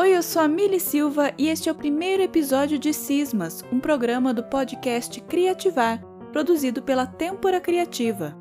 [0.00, 3.78] Oi, eu sou a Mili Silva e este é o primeiro episódio de Cismas, um
[3.78, 6.02] programa do podcast Criativar,
[6.32, 8.34] produzido pela Têmpora Criativa.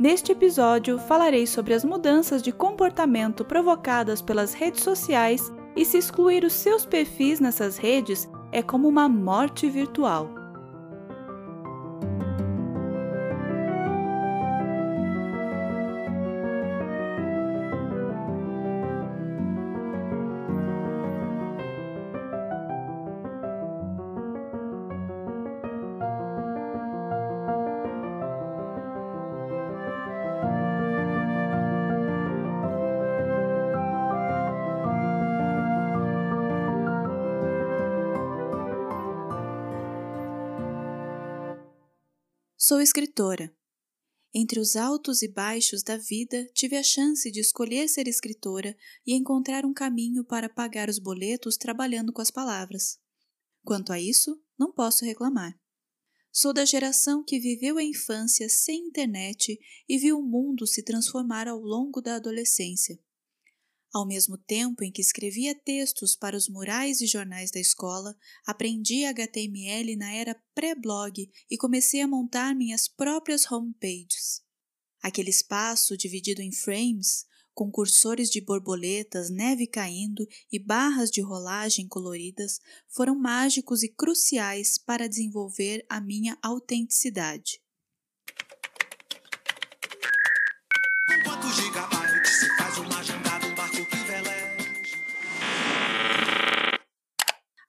[0.00, 6.42] Neste episódio, falarei sobre as mudanças de comportamento provocadas pelas redes sociais e se excluir
[6.42, 10.43] os seus perfis nessas redes é como uma morte virtual.
[42.66, 43.54] Sou escritora.
[44.32, 48.74] Entre os altos e baixos da vida, tive a chance de escolher ser escritora
[49.06, 52.98] e encontrar um caminho para pagar os boletos trabalhando com as palavras.
[53.62, 55.54] Quanto a isso, não posso reclamar.
[56.32, 61.46] Sou da geração que viveu a infância sem internet e viu o mundo se transformar
[61.46, 62.98] ao longo da adolescência.
[63.94, 69.04] Ao mesmo tempo em que escrevia textos para os murais e jornais da escola, aprendi
[69.04, 74.42] HTML na era pré-blog e comecei a montar minhas próprias homepages.
[75.00, 81.86] Aquele espaço dividido em frames, com cursores de borboletas, neve caindo e barras de rolagem
[81.86, 87.63] coloridas, foram mágicos e cruciais para desenvolver a minha autenticidade.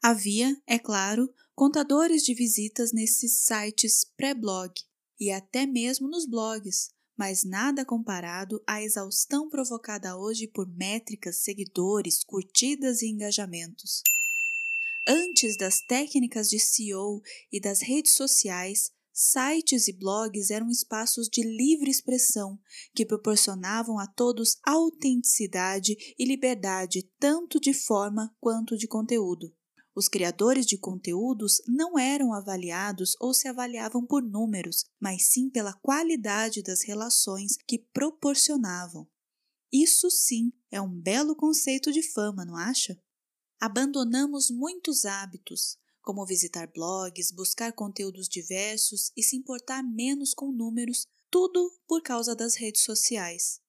[0.07, 4.71] Havia, é claro, contadores de visitas nesses sites pré-blog
[5.19, 12.23] e até mesmo nos blogs, mas nada comparado à exaustão provocada hoje por métricas, seguidores,
[12.23, 14.03] curtidas e engajamentos.
[15.07, 17.19] Antes das técnicas de SEO
[17.51, 22.59] e das redes sociais, sites e blogs eram espaços de livre expressão
[22.93, 29.51] que proporcionavam a todos autenticidade e liberdade tanto de forma quanto de conteúdo.
[29.95, 35.71] Os criadores de conteúdos não eram avaliados ou se avaliavam por números, mas sim pela
[35.73, 39.07] qualidade das relações que proporcionavam.
[39.71, 43.01] Isso sim é um belo conceito de fama, não acha?
[43.57, 51.07] Abandonamos muitos hábitos, como visitar blogs, buscar conteúdos diversos e se importar menos com números,
[51.31, 53.61] tudo por causa das redes sociais.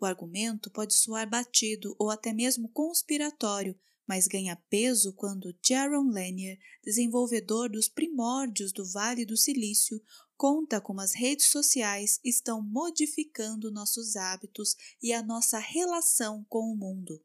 [0.00, 6.58] O argumento pode soar batido ou até mesmo conspiratório, mas ganha peso quando Jaron Lanier,
[6.82, 10.00] desenvolvedor dos primórdios do Vale do Silício,
[10.36, 16.76] conta como as redes sociais estão modificando nossos hábitos e a nossa relação com o
[16.76, 17.22] mundo.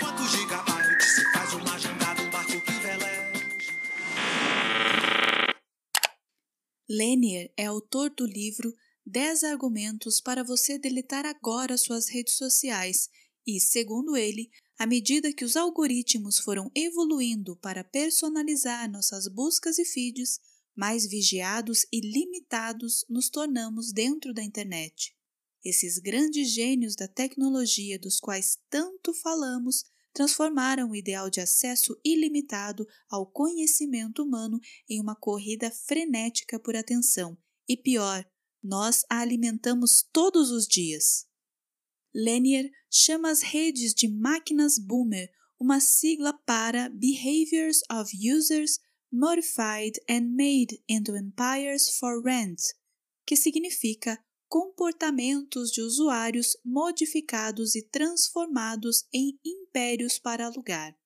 [0.00, 3.14] Quantos gigabytes se faz uma jangada, um barco que veleja?
[6.88, 8.74] Lanier é autor do livro
[9.06, 13.10] 10 argumentos para você deletar agora suas redes sociais
[13.46, 19.84] e, segundo ele, à medida que os algoritmos foram evoluindo para personalizar nossas buscas e
[19.84, 20.40] feeds,
[20.74, 25.14] mais vigiados e limitados nos tornamos dentro da internet.
[25.64, 32.86] Esses grandes gênios da tecnologia dos quais tanto falamos transformaram o ideal de acesso ilimitado
[33.10, 37.36] ao conhecimento humano em uma corrida frenética por atenção
[37.68, 38.24] e, pior,
[38.64, 41.26] nós a alimentamos todos os dias.
[42.14, 45.30] Lanier chama as redes de máquinas boomer,
[45.60, 48.78] uma sigla para Behaviors of Users
[49.12, 52.60] Modified and Made into Empires for Rent,
[53.26, 60.96] que significa comportamentos de usuários modificados e transformados em impérios para alugar.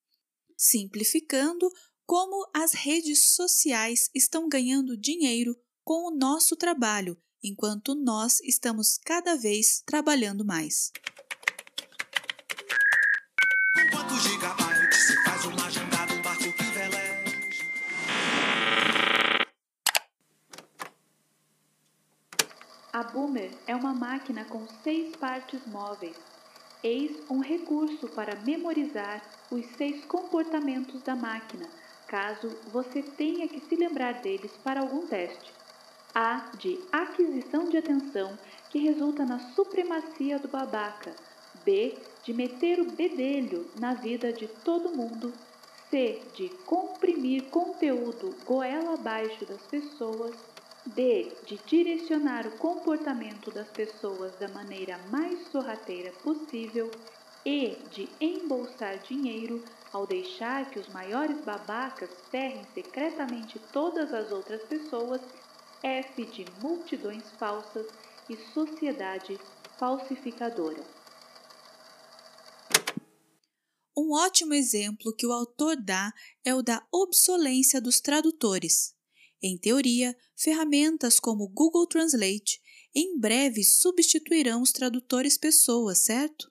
[0.57, 1.71] Simplificando,
[2.07, 9.37] como as redes sociais estão ganhando dinheiro com o nosso trabalho enquanto nós estamos cada
[9.37, 10.91] vez trabalhando mais.
[16.75, 17.19] Veleja?
[22.93, 26.17] A Boomer é uma máquina com seis partes móveis.
[26.83, 31.69] Eis um recurso para memorizar os seis comportamentos da máquina,
[32.07, 35.58] caso você tenha que se lembrar deles para algum teste.
[36.21, 38.37] A de aquisição de atenção,
[38.71, 41.15] que resulta na supremacia do babaca.
[41.65, 45.33] B de meter o bedelho na vida de todo mundo.
[45.89, 50.35] C de comprimir conteúdo goela abaixo das pessoas.
[50.87, 51.31] D.
[51.47, 56.91] De direcionar o comportamento das pessoas da maneira mais sorrateira possível.
[57.47, 57.77] E.
[57.93, 59.63] De embolsar dinheiro
[59.93, 65.21] ao deixar que os maiores babacas ferrem secretamente todas as outras pessoas.
[65.83, 66.25] F.
[66.25, 67.87] De multidões falsas
[68.29, 69.39] e sociedade
[69.79, 70.83] falsificadora.
[73.97, 76.13] Um ótimo exemplo que o autor dá
[76.45, 78.95] é o da obsolência dos tradutores.
[79.43, 82.61] Em teoria, ferramentas como Google Translate
[82.95, 86.51] em breve substituirão os tradutores pessoas, certo?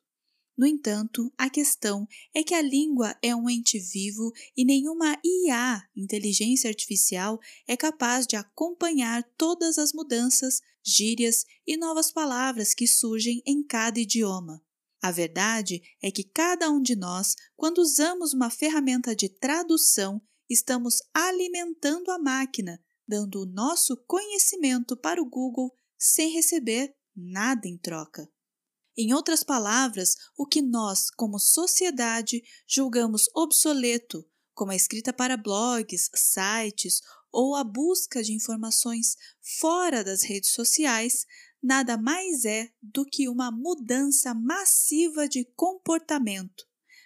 [0.57, 5.83] No entanto, a questão é que a língua é um ente vivo e nenhuma IA,
[5.95, 13.43] inteligência artificial, é capaz de acompanhar todas as mudanças, gírias e novas palavras que surgem
[13.45, 14.59] em cada idioma.
[14.99, 20.19] A verdade é que cada um de nós, quando usamos uma ferramenta de tradução,
[20.49, 27.77] estamos alimentando a máquina, dando o nosso conhecimento para o Google sem receber nada em
[27.77, 28.27] troca.
[28.97, 36.09] Em outras palavras, o que nós, como sociedade, julgamos obsoleto, como a escrita para blogs,
[36.15, 37.01] sites
[37.31, 39.15] ou a busca de informações
[39.59, 41.27] fora das redes sociais,
[41.61, 46.65] nada mais é do que uma mudança massiva de comportamento.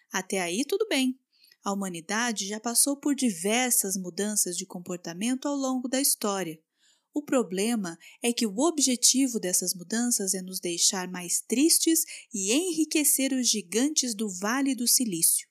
[0.10, 1.20] Até aí, tudo bem.
[1.62, 6.58] A humanidade já passou por diversas mudanças de comportamento ao longo da história.
[7.14, 12.04] O problema é que o objetivo dessas mudanças é nos deixar mais tristes
[12.34, 15.48] e enriquecer os gigantes do Vale do Silício.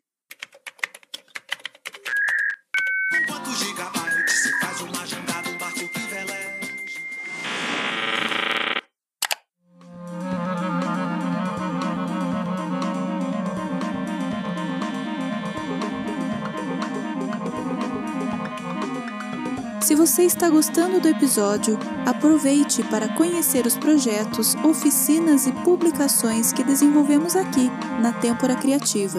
[19.91, 21.77] Se você está gostando do episódio,
[22.07, 27.69] aproveite para conhecer os projetos, oficinas e publicações que desenvolvemos aqui
[28.01, 29.19] na Têmpora Criativa.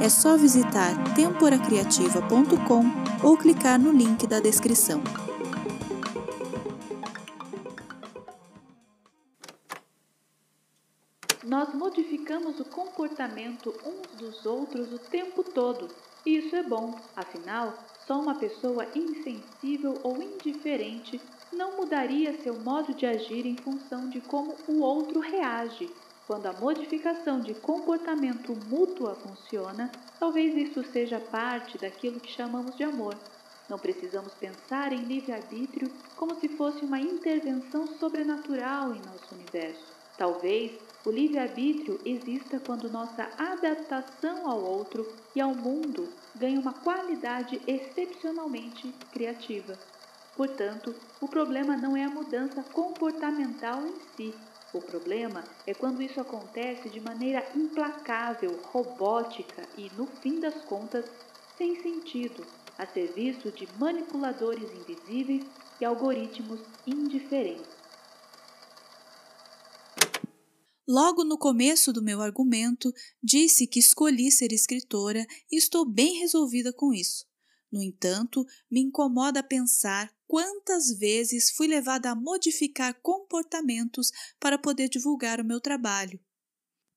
[0.00, 5.02] É só visitar temporacriativa.com ou clicar no link da descrição.
[11.42, 15.88] Nós modificamos o comportamento uns dos outros o tempo todo
[16.24, 17.74] e isso é bom, afinal,
[18.06, 21.20] só uma pessoa insensível ou indiferente
[21.52, 25.90] não mudaria seu modo de agir em função de como o outro reage.
[26.26, 32.84] Quando a modificação de comportamento mútua funciona, talvez isso seja parte daquilo que chamamos de
[32.84, 33.14] amor.
[33.68, 39.84] Não precisamos pensar em livre-arbítrio como se fosse uma intervenção sobrenatural em nosso universo.
[40.16, 40.72] Talvez
[41.04, 48.90] o livre-arbítrio exista quando nossa adaptação ao outro e ao mundo ganha uma qualidade excepcionalmente
[49.12, 49.78] criativa.
[50.34, 54.34] Portanto, o problema não é a mudança comportamental em si.
[54.72, 61.04] O problema é quando isso acontece de maneira implacável, robótica e, no fim das contas,
[61.56, 62.44] sem sentido,
[62.78, 65.46] a serviço de manipuladores invisíveis
[65.80, 67.73] e algoritmos indiferentes.
[70.86, 72.92] Logo no começo do meu argumento,
[73.22, 77.24] disse que escolhi ser escritora e estou bem resolvida com isso.
[77.72, 85.40] No entanto, me incomoda pensar quantas vezes fui levada a modificar comportamentos para poder divulgar
[85.40, 86.20] o meu trabalho.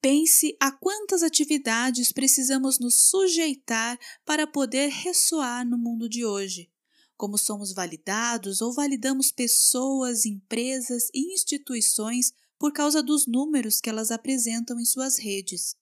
[0.01, 6.69] Pense a quantas atividades precisamos nos sujeitar para poder ressoar no mundo de hoje.
[7.15, 14.11] Como somos validados ou validamos pessoas, empresas e instituições por causa dos números que elas
[14.11, 15.75] apresentam em suas redes,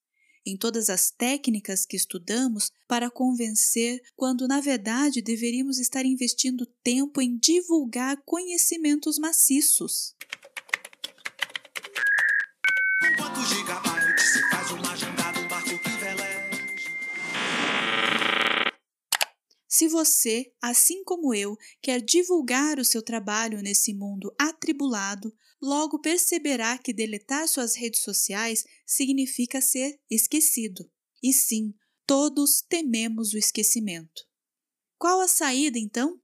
[0.46, 7.22] em todas as técnicas que estudamos para convencer, quando na verdade deveríamos estar investindo tempo
[7.22, 10.15] em divulgar conhecimentos maciços.
[19.77, 26.77] Se você, assim como eu, quer divulgar o seu trabalho nesse mundo atribulado, logo perceberá
[26.77, 30.89] que deletar suas redes sociais significa ser esquecido.
[31.22, 31.74] E sim,
[32.08, 34.24] todos tememos o esquecimento.
[34.98, 36.22] Qual a saída, então?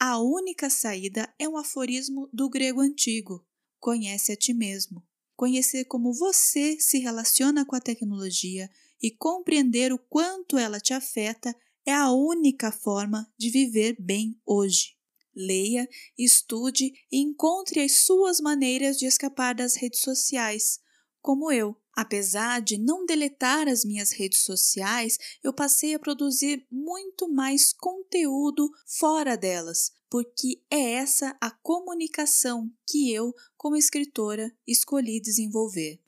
[0.00, 3.46] A única saída é um aforismo do grego antigo:
[3.78, 5.06] conhece a ti mesmo.
[5.36, 8.70] Conhecer como você se relaciona com a tecnologia
[9.02, 11.54] e compreender o quanto ela te afeta
[11.86, 14.94] é a única forma de viver bem hoje.
[15.36, 20.78] Leia, estude e encontre as suas maneiras de escapar das redes sociais.
[21.20, 21.74] como eu.
[21.96, 28.68] Apesar de não deletar as minhas redes sociais, eu passei a produzir muito mais conteúdo
[28.86, 36.03] fora delas, porque é essa a comunicação que eu, como escritora, escolhi desenvolver.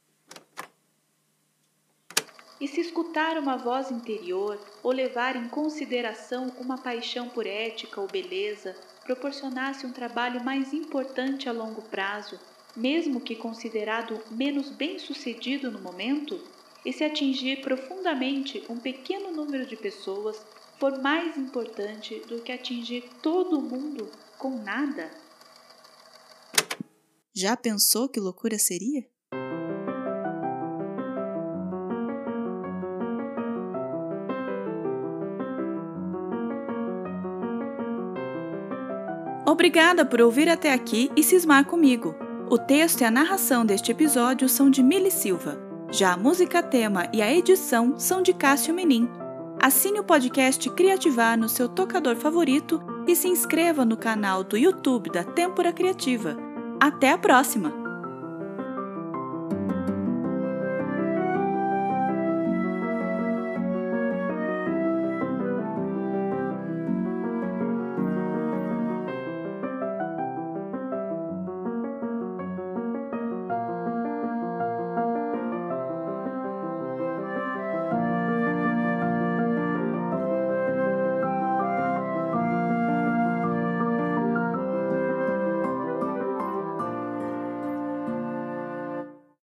[2.60, 8.06] E se escutar uma voz interior ou levar em consideração uma paixão por ética ou
[8.06, 12.40] beleza proporcionasse um trabalho mais importante a longo prazo,
[12.75, 16.42] mesmo que considerado menos bem-sucedido no momento,
[16.84, 20.40] e se atingir profundamente um pequeno número de pessoas
[20.78, 25.10] for mais importante do que atingir todo mundo com nada?
[27.34, 29.04] Já pensou que loucura seria?
[39.56, 42.14] Obrigada por ouvir até aqui e cismar comigo.
[42.50, 45.58] O texto e a narração deste episódio são de Mili Silva.
[45.90, 49.08] Já a música tema e a edição são de Cássio Menin.
[49.58, 55.08] Assine o podcast Criativar no seu tocador favorito e se inscreva no canal do YouTube
[55.08, 56.36] da Têmpora Criativa.
[56.78, 57.85] Até a próxima!